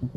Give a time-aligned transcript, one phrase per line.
[0.00, 0.08] You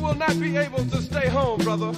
[0.00, 1.94] will not be able to stay home, brother.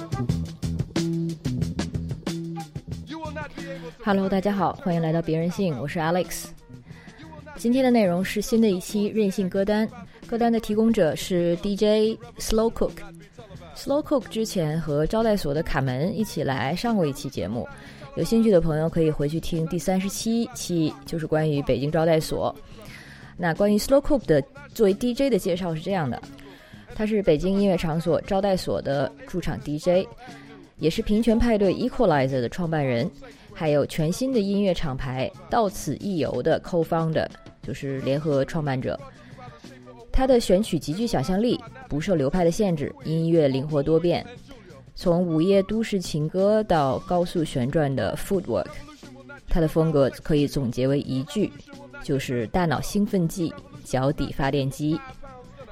[4.05, 6.45] Hello，大家好，欢迎来到别人性，我是 Alex。
[7.57, 9.85] 今天的内容是新的一期任性歌单，
[10.25, 12.93] 歌单的提供者是 DJ Slow Cook。
[13.77, 17.67] Slow Cook 之前和招待所的卡门一起来上过一期节目，
[18.15, 22.53] 有兴趣的朋友可以回去听第三十七期，就是关于北京招待所。
[23.37, 24.43] 那关于 Slow Cook 的
[24.73, 26.19] 作为 DJ 的介绍是这样的，
[26.95, 30.07] 他是北京音乐场所招待所的驻场 DJ，
[30.79, 33.09] 也是平权派对 Equalizer 的创办人，
[33.53, 37.27] 还有全新的音乐厂牌到此一游的 Co-founder，
[37.61, 38.99] 就是联合创办者。
[40.17, 44.25] 他的选曲极具想象力，不受流派的限制，音乐灵活多变，
[44.95, 48.65] 从午夜都市情歌到高速旋转的 Footwork，
[49.47, 51.53] 他的风格可以总结为一句，
[52.03, 54.99] 就是大脑兴奋剂，脚底发电机。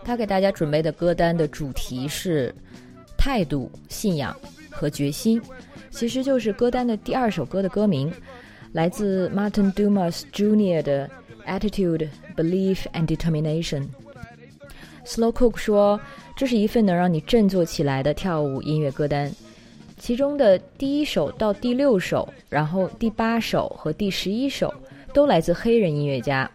[0.03, 2.53] 他给大家准备的歌单的主题是
[3.17, 4.37] 态度、信仰
[4.69, 5.41] 和决心，
[5.89, 8.13] 其实就是歌单的第二首歌的歌名，
[8.73, 10.83] 来自 Martin Dumas Jr.
[10.83, 11.09] 的
[11.47, 13.87] Attitude, Belief and Determination。
[15.05, 15.99] Slow Cook 说，
[16.35, 19.31] 这是一份能让你振作起来的跳舞音乐歌单，
[19.97, 24.73] 其中的第一首到第六首，然后第八首和第十一首
[25.13, 26.49] 都来自黑人音乐家，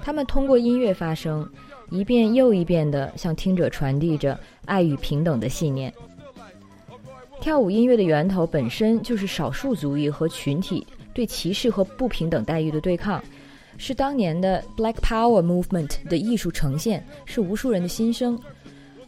[0.00, 1.46] 他们通过音乐发声，
[1.90, 5.92] 一遍又一遍地向听者传递着爱与平等的信念。
[7.40, 10.84] 跳舞音乐的源头本身就是少数族裔和群体
[11.14, 13.22] 对歧视和不平等待遇的对抗。
[13.78, 18.38] 是当年的 Black Power Movement 的艺术呈现，是无数人的心声。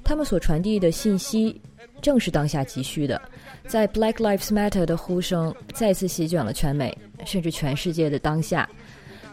[0.03, 1.61] 他们所传递的信息，
[2.01, 3.21] 正是当下急需的。
[3.67, 8.69] 在 Black Lives Matter 的呼声再次席卷了全美，甚至全世界的当下，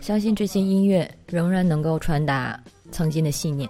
[0.02, 2.62] 相信这些音乐仍然能够传达
[2.92, 3.70] 曾经的信念。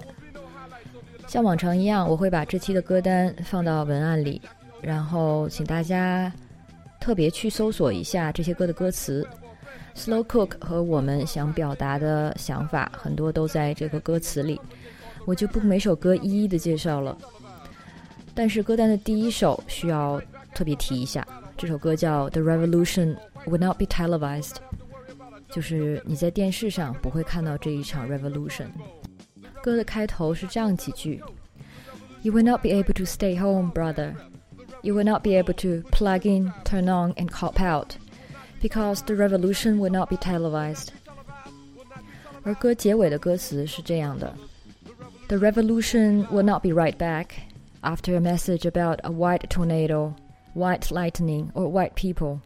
[1.28, 4.42] 像往常一样，我会把这期的歌单放到文案里，
[4.82, 6.32] 然后请大家
[7.00, 9.28] 特别去搜索一下这些歌的歌词。
[9.98, 14.62] Slowcook 和我们想表达的想法很多都在这个歌词里，
[15.26, 17.18] 我就不每首歌一一的介绍了。
[18.36, 20.22] 但是歌单的第一首需要
[20.54, 21.28] 特别提一下，
[21.58, 24.52] 这首歌叫《The Revolution Will Not Be Televised》，
[25.52, 28.68] 就是你在电视上不会看到这一场 revolution。
[29.64, 31.22] 歌的开头是这样几句
[32.22, 34.14] ：You will not be able to stay home, brother.
[34.84, 37.96] You will not be able to plug in, turn on, and cop out
[38.61, 40.89] Because the revolution will not be televised。
[42.45, 44.35] 而歌结尾的歌词是这样的：
[45.29, 47.27] The revolution will not be right back
[47.83, 50.15] after a message about a white tornado,
[50.55, 52.41] white lightning, or white people.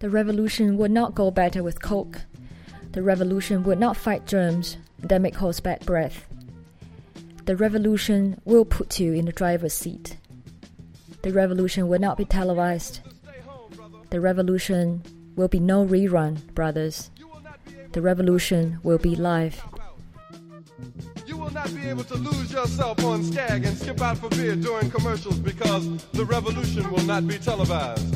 [0.00, 2.22] The revolution would not go better with coke.
[2.92, 6.26] The revolution would not fight germs that may cause bad breath.
[7.46, 10.16] The revolution will put you in the driver's seat.
[11.22, 13.00] The revolution will not be televised.
[14.10, 15.02] The revolution
[15.37, 17.09] will be no rerun, brothers.
[17.93, 19.63] The revolution will be live.
[21.25, 24.55] You will not be able to lose yourself on Skag and skip out for beer
[24.55, 28.15] during commercials because the revolution will not be televised.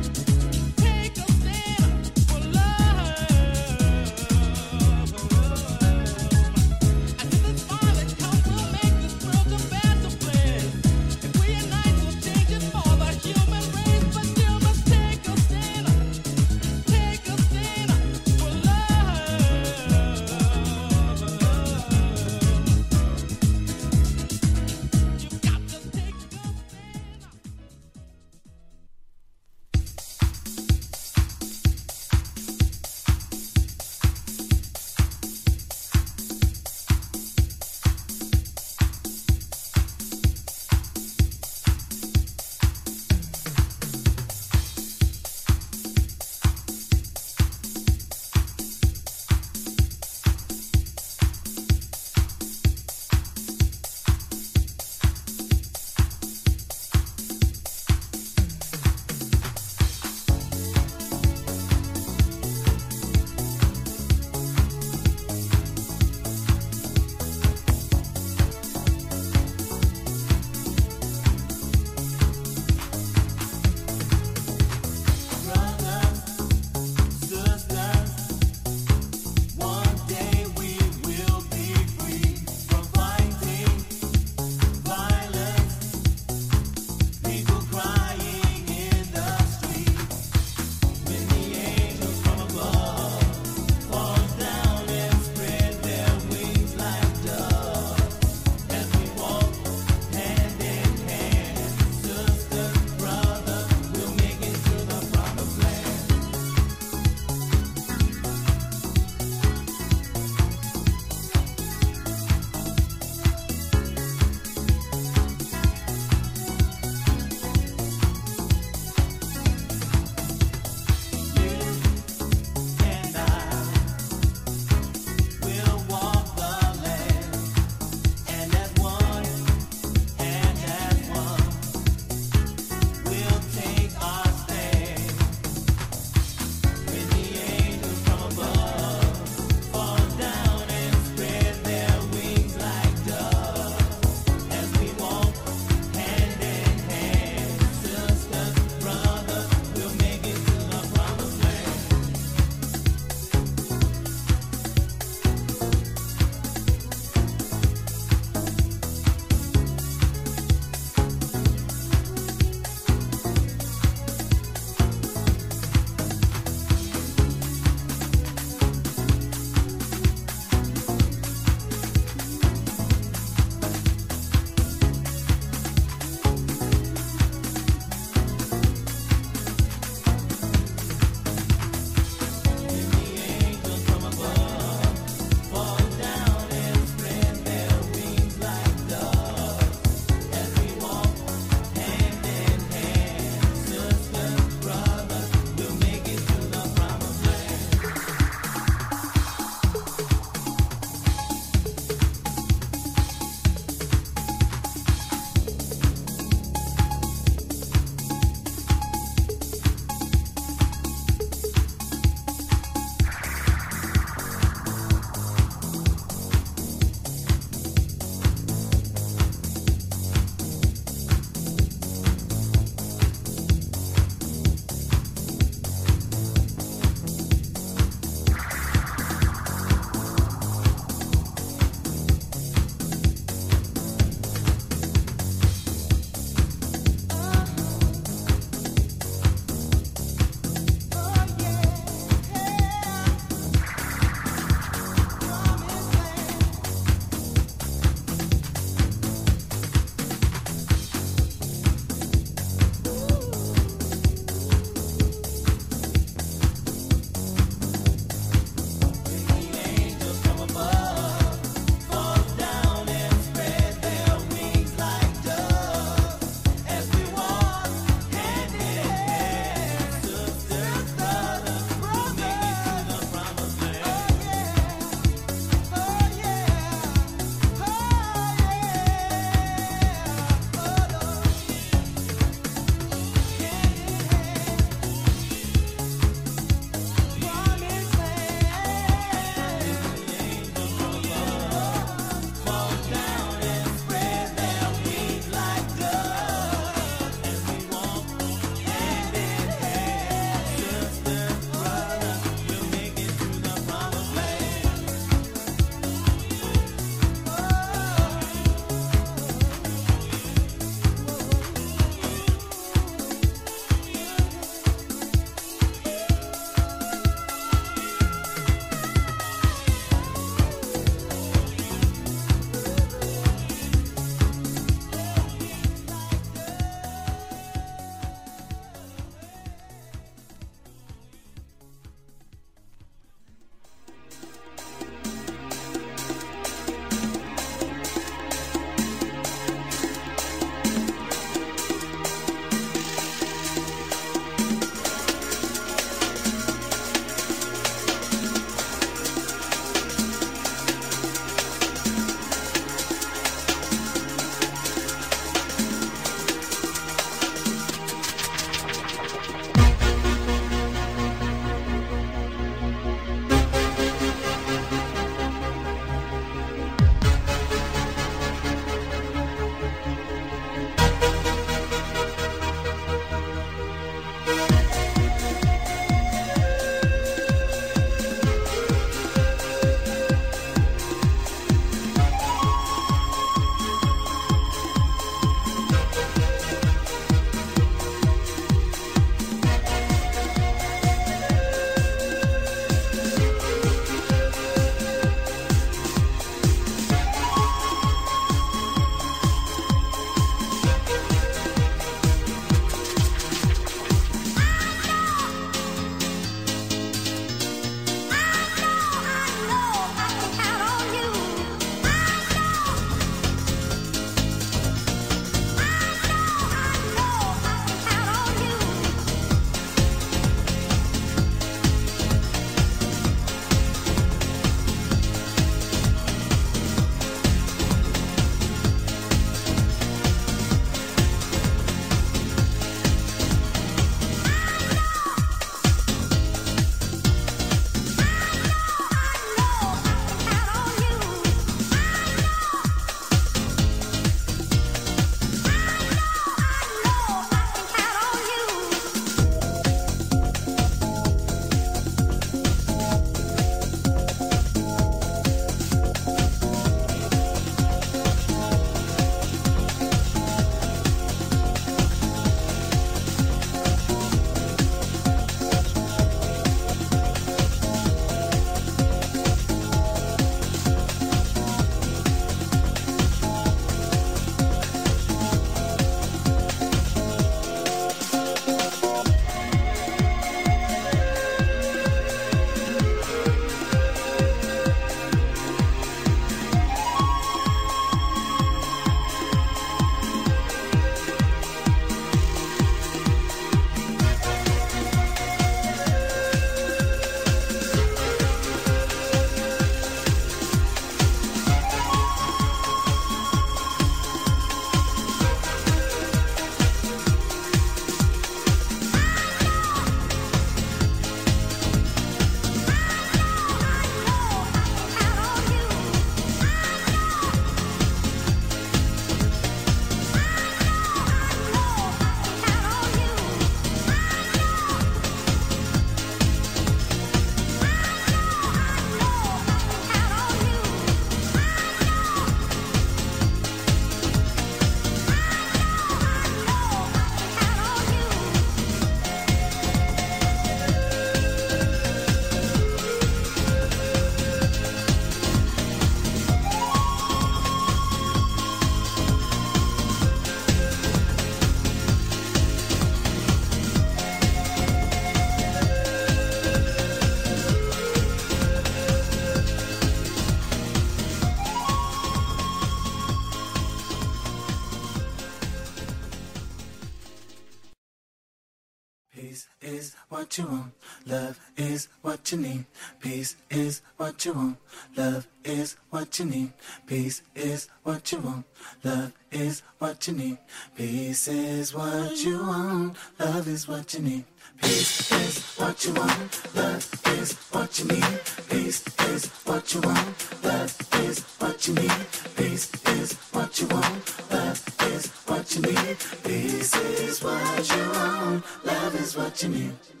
[570.37, 570.71] you want.
[571.05, 572.65] Love is what you need.
[572.99, 574.57] Peace is what you want.
[574.95, 576.53] Love is what you need.
[576.87, 578.45] Peace is what you want.
[578.83, 580.37] Love is what you need.
[580.75, 582.97] Peace is what you want.
[583.19, 584.25] Love is what you need.
[584.61, 586.55] Peace is what you want.
[586.55, 588.21] Love is what you need.
[588.49, 590.43] Peace is what you want.
[590.43, 591.91] Love is what you need.
[592.35, 594.31] Peace is what you want.
[594.31, 595.97] Love is what you need.
[596.23, 598.43] Peace is what you want.
[598.65, 600.00] Love is what you need.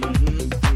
[0.00, 0.67] Mm-hmm.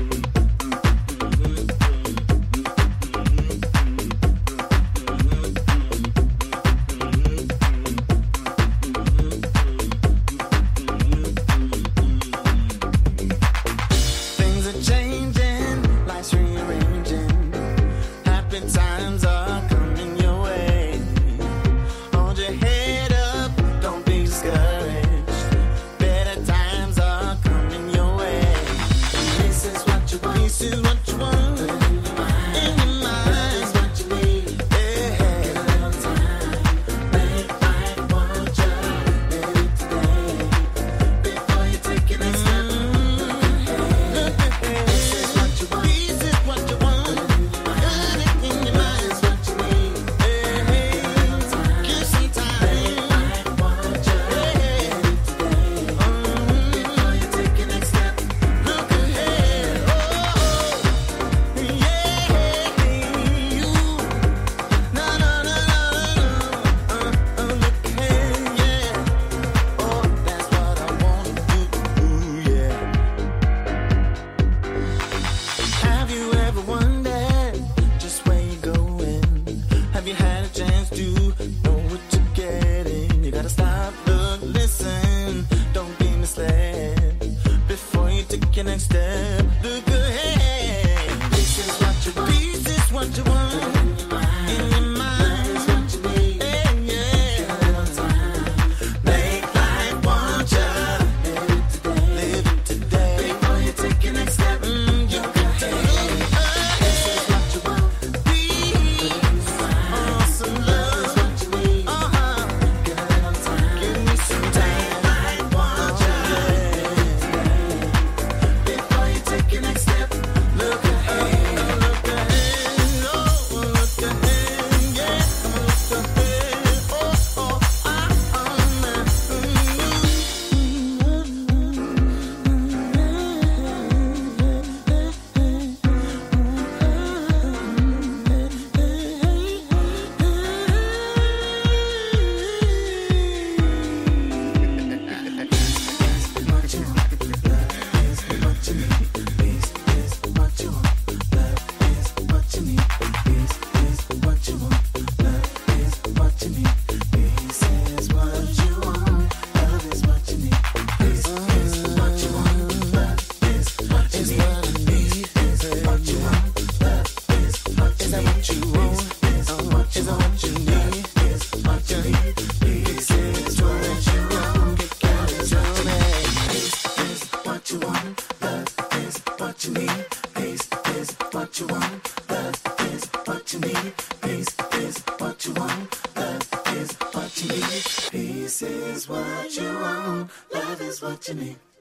[191.34, 191.71] Me.